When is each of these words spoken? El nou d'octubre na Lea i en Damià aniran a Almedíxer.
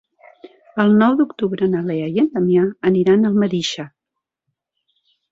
El 0.83 0.93
nou 1.01 1.17
d'octubre 1.17 1.67
na 1.73 1.81
Lea 1.89 2.07
i 2.15 2.21
en 2.23 2.29
Damià 2.37 2.63
aniran 2.89 3.27
a 3.27 3.31
Almedíxer. 3.33 3.85